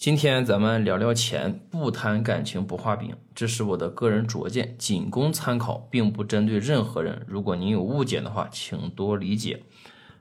[0.00, 7.22] 今天咱们聊聊钱，不谈感情不画饼，这是我的个人拙见，仅供参考，并不针对任何人。
[7.26, 9.62] 如果您有误解的话，请多理解。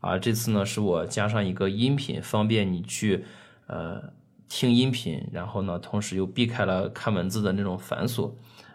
[0.00, 3.24] 啊，这次呢是我加上一个音频，方便你去
[3.66, 4.12] 呃
[4.46, 8.30] 听音频，然后呢，同时又避开了看文字的那种繁琐。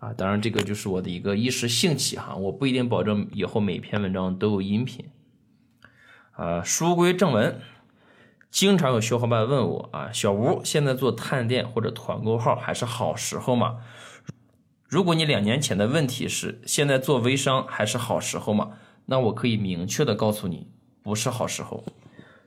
[0.00, 5.04] 啊，当然这个就是我的一个一时兴起哈，我不一定保证以后每篇文章都有音频。
[6.32, 7.60] 啊，书归正文。
[8.50, 13.76] 经常有小伙伴问我啊，小吴现在做探店或者团购号还是好时候吗？
[14.88, 18.70] 如果你两年前的问题是现在做微商还是好时候吗？
[19.06, 20.68] 那我可以明确的告诉你，
[21.02, 21.84] 不是好时候。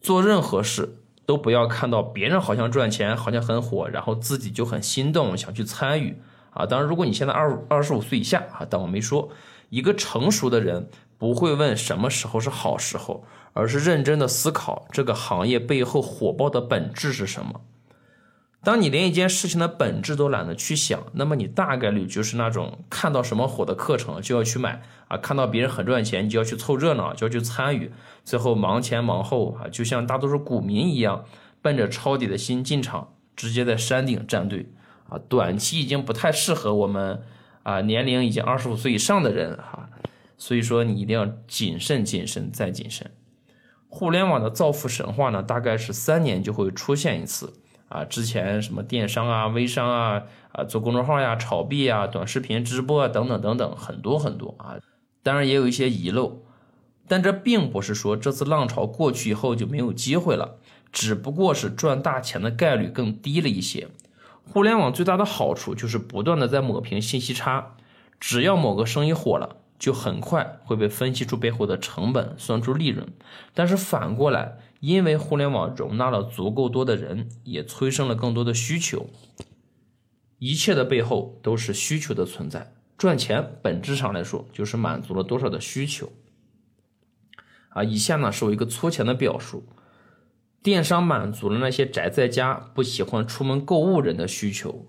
[0.00, 6.16] 做任何事都不要看到别人好像赚钱，好像很火，然后自己就很心动想去参与
[6.50, 6.64] 啊。
[6.64, 9.28] 当然，如果你现在二二十五岁以下啊，当我没说。
[9.68, 10.90] 一个成熟的人
[11.22, 13.24] 不会问什么时候是好时候。
[13.54, 17.60] 而是认真的思考这个行业背后火爆的本质是什么。
[18.64, 27.92] 当你连一件事情的本质都懒得去想，那么你大概率就是那种看到什么火的课程就要去买啊，看到别人很赚钱你就要去凑热闹，就要去参与，
[28.24, 31.26] 最后忙前忙后啊，就像大多数股民一样，
[31.60, 34.72] 奔着抄底的心进场，直接在山顶站队
[35.10, 35.20] 啊。
[35.28, 37.22] 短期已经不太适合我们
[37.64, 39.90] 啊，年龄已经二十五岁以上的人哈，
[40.42, 43.12] 所以说你一定要谨慎、谨慎再谨慎。
[43.88, 47.52] 互联网的造富神话呢，大概是三年就会出现一次
[47.86, 48.04] 啊。
[48.04, 54.74] 之前什么电商啊、微商啊、啊做公众号呀、炒币啊、短视频直播啊等等等等，很多很多啊。
[55.22, 56.42] 当然也有一些遗漏，
[57.06, 60.56] 但这并不是说这次浪潮过去以后就没有机会了，
[60.90, 63.86] 只不过是赚大钱的概率更低了一些。
[64.52, 67.76] 互联网最大的好处就是不断的在抹平信息差，
[68.18, 69.58] 只要某个生意火了。
[69.82, 73.04] 就很快会被分析出背后的成本，算出利润。
[73.52, 79.10] 但是反过来，因为互联网容纳了足够多的人，也催生了更多的需求。
[80.38, 82.72] 一切的背后都是需求的存在。
[82.96, 86.12] 赚钱本质上来说，就是满足了多少的需求。
[87.70, 89.66] 啊，以下呢是我一个粗浅的表述：
[90.62, 94.86] 电商满足了那些宅在家不喜欢出门购物人的需求。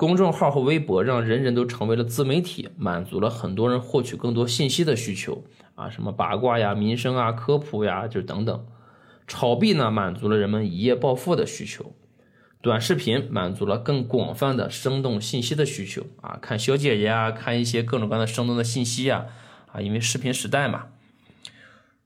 [0.00, 5.44] 公众号和微博让人人都成为了自媒体，满足了很多人获取更多信息的需求
[5.74, 8.64] 啊，什么八卦呀、民生啊、科普呀，就等等。
[9.26, 11.92] 炒币呢，满足了人们一夜暴富的需求。
[12.62, 19.26] 短视频满足了更广泛的生动信息的需求啊，看小姐姐啊，看一些各种各样的生动的信息呀
[19.70, 20.86] 啊，因为视频时代嘛。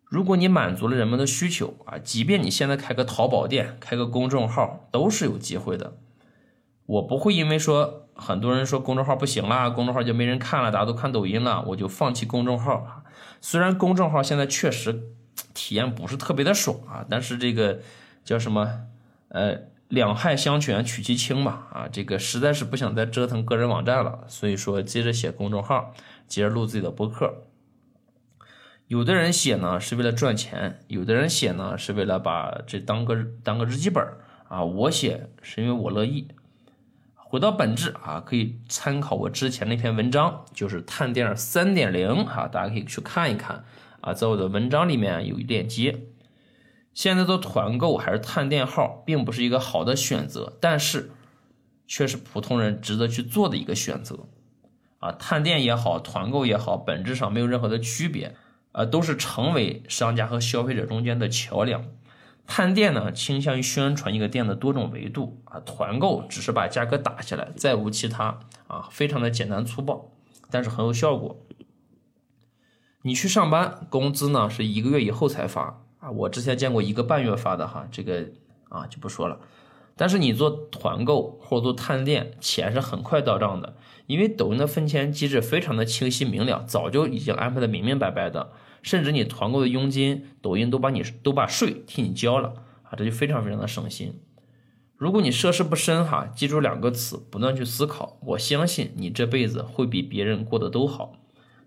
[0.02, 5.98] 如果你满足了人们的需求啊，即便你现在开个淘宝店、开个公众号，都是有机会的。
[6.86, 13.04] 我不会因为说很多人说公众号不行了，公众号就没人看了，大家都看抖音了，我就放弃公众号
[13.40, 15.02] 虽然公众号现在确实
[15.52, 17.80] 体验不是特别的爽啊，但是这个
[18.24, 18.80] 叫什么
[19.28, 19.58] 呃
[19.88, 25.92] 两害相权取其轻吧啊，这个实在是不想再折腾个人网站了，所以说接着写公众号，
[26.26, 27.44] 接着录自己的博客。
[28.86, 34.06] 有的人写呢是为了赚钱，有的人写呢是为了把这当个当个日记本
[34.48, 36.28] 啊，我写是因为我乐意。
[37.34, 43.64] 回到本质啊，可以参考我之前那篇文章，就是探店三点零哈，大家可以去看一看
[44.02, 46.04] 啊，在我的文章里面有链接。
[46.92, 51.10] 现在做团购还是探店号，并不是一个好的选择，但是
[51.88, 54.28] 却是普通人值得去做的一个选择
[55.00, 55.10] 啊。
[55.10, 58.36] 探店也好，团购也好，本质上没有任何的区别
[58.70, 61.84] 啊，都是成为商家和消费者中间的桥梁。
[62.46, 70.10] 探店呢，倾向于宣传一个店的多种维度啊，团购只是把价格打下来，再无其他啊，非常的简单粗暴，
[70.50, 71.40] 但是很有效果。
[73.02, 78.26] 你去上班，工资呢是一个月以后才发啊，我之前见过一个半月发的哈，这个
[78.68, 79.38] 啊就不说了。
[79.96, 88.52] 但是你做团购或者做探店，钱是很快到账的，因为抖音的分钱机制非常的清晰明了，早就已经安排的明明白白的。
[88.84, 94.20] 甚至你团购的佣金，抖音都把你都把税替你交了啊，这就非常非常的省心。
[94.96, 101.16] 如果你涉世不深哈，记住两个词，不断去思考，我相信你这辈子会比别人过得都好。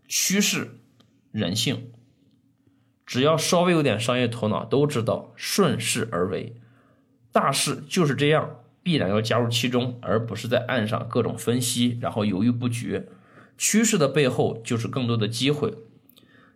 [0.07, 0.79] 趋势、
[1.31, 1.89] 人性，
[3.03, 6.55] 只要稍微有点商业头脑，都知道顺势而为。
[7.31, 13.07] 大势就是这样，必然要加入其中，而不是在岸上各种分析，然后犹豫不决。
[13.57, 15.73] 趋势的背后就是更多的机会。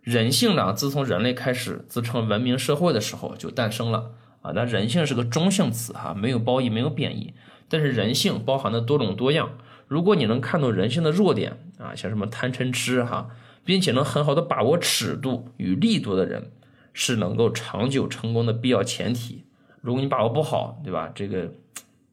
[0.02, 4.10] 人性呢，自从人类开始自称文明社会的时候就诞生了
[4.42, 4.50] 啊。
[4.52, 7.34] 那人性是个中性词哈，没有褒义，没有贬义。
[7.68, 9.50] 但是人性包含的多种多样，
[9.86, 13.30] 如果你能看懂人性的弱点啊，像什么贪嗔痴哈，
[13.64, 16.50] 并且能很好的把握尺度与力度的人，
[16.92, 19.44] 是能够长久成功的必要前提。
[19.80, 21.12] 如果你把握不好，对吧？
[21.14, 21.52] 这个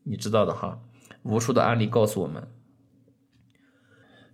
[0.03, 0.77] 你知道的哈，
[1.23, 2.47] 无数的案例告诉我们，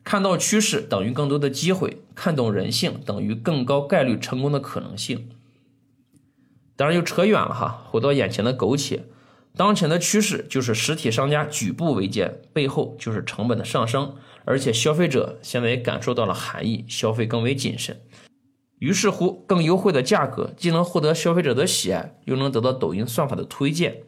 [0.06, 5.30] 看到趋势等于更多的机会，看懂人性等于更高概率成功的可能性。
[6.76, 9.06] 当然又扯远了哈，回到眼前的苟且，
[9.56, 14.16] 当前的趋势就是实体商家举步维艰，背后就是成本的上升，
[14.46, 18.00] 而且消费者现在也感受到了寒意，消费更为谨慎。
[18.78, 24.04] 于是乎，更优惠的价格既能获得消费者的喜爱，又能得到抖音算法的推荐，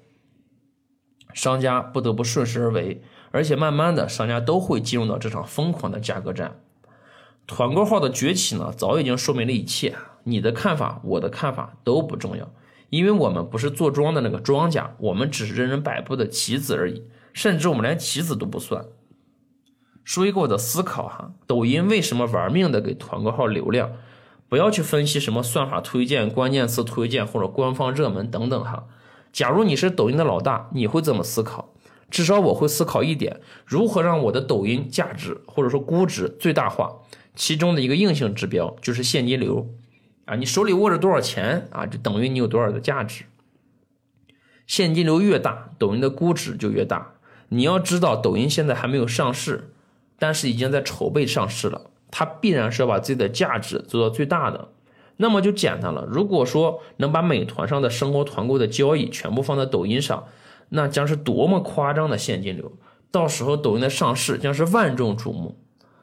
[1.34, 3.02] 商家不得不顺势而为。
[3.38, 6.60] 而且慢慢的，商家都会进入到这场疯狂的价格战。
[7.46, 9.96] 团购号的崛起呢，早已经说明了一切。
[10.24, 12.50] 你的看法，我的看法都不重要，
[12.90, 18.84] 因为我们不是做庄的那个庄家，我们只是任人摆布的棋子而已，甚至我们连棋子都不算。
[20.04, 23.92] 说一个我的思考哈，抖音为什么玩命的给团购号流量？
[24.50, 28.86] 不要去分析什么算法推荐、关键词推荐或者官方热门等等哈。
[29.32, 31.70] 假如你是抖音的老大，你会怎么思考？
[32.10, 37.00] 至少我会思考一点：如何让我的抖音价值或者说估值最大化？
[37.36, 39.70] 其中的一个硬性指标就是现金流
[40.26, 43.26] 啊，你手里握着多少钱啊，就等于你有多少的价值。
[44.66, 47.14] 现金流越大，抖音的估值就越大。
[47.50, 49.72] 你要知道，抖音现在还没有上市，
[50.18, 51.92] 但是已经在筹备上市了。
[52.10, 54.70] 它必然是要把自己的价值做到最大的，
[55.18, 56.06] 那么就简单了。
[56.10, 60.26] 如果说能把美团上的生活团购的交易全部放在抖音上，
[60.70, 62.78] 那将是多么夸张的现金流！
[63.12, 65.60] 到时候抖音的上市将是万众瞩目。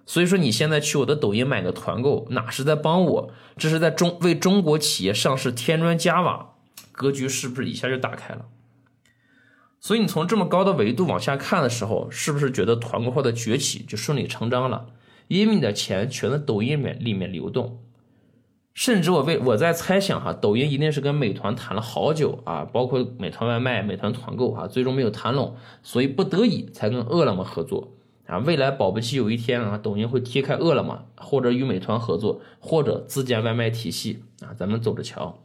[0.07, 3.31] 所以说，你现在去我的抖音买个团购，哪是在帮我？
[3.57, 6.57] 这是在中为中国企业上市添砖加瓦，
[6.93, 8.47] 格局是不是一下就打开了？
[9.81, 14.87] 所以你从这么高的维度往下看的时候，是不是觉得团购号的崛起就顺理成章了？
[15.29, 17.84] 因为你的钱全在抖音里面里面流动，
[18.75, 25.55] 甚至我为我在猜想哈，抖音一定是跟美团谈了好久啊，包括美团外卖、美团团购啊，最终没有谈拢，
[25.85, 27.93] 所以不得已才跟饿了么合作
[28.27, 28.39] 啊。
[28.39, 35.39] 未来保不齐有一天啊，抖音会踢开饿了么，或者与美团合作，或者自建外卖体系啊，咱们走着瞧。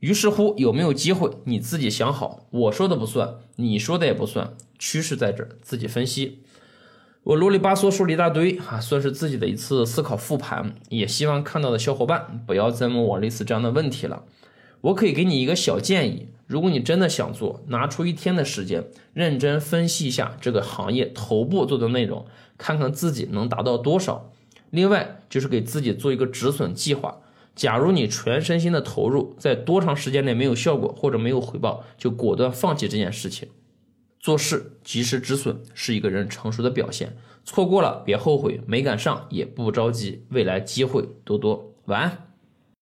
[0.00, 6.42] 于是乎，有没有机会你自己想好，我说的不算，你说的也不算，趋势在这儿，自己分析。
[7.22, 14.24] 我啰里吧嗦说了一大堆啊，算是自己的一次思考复盘，也希望看到的小伙伴不要再问我类似这样的问题了。
[14.80, 22.24] 我可以给你一个小建议，如果你真的想做，拿出一天的时间，认真分析一下这个行业头部做的内容，
[22.56, 24.32] 看看自己能达到多少。
[24.70, 27.18] 另外就是给自己做一个止损计划，
[27.54, 33.46] 假如你全身心的投入，在多长时间内没有效果或者没有回报，就果断放弃这件事情。
[34.20, 41.74] 做事及时止损是一个人成熟的表现，错过了别后悔，没赶上也不着急，未来机会多多。
[41.86, 42.29] 晚安。